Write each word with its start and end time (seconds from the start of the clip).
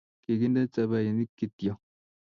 kikinde 0.23 0.61
chapainik 0.73 1.29
kityo 1.37 1.73